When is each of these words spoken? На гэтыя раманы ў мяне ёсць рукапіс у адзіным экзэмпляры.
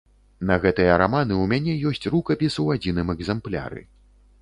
На 0.51 0.55
гэтыя 0.63 0.95
раманы 1.01 1.35
ў 1.41 1.45
мяне 1.53 1.73
ёсць 1.91 2.09
рукапіс 2.17 2.59
у 2.67 2.69
адзіным 2.77 3.17
экзэмпляры. 3.19 3.89